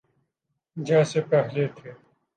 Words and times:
جیسے 0.77 1.19
پہلے 1.29 1.65
تھے۔ 1.75 1.91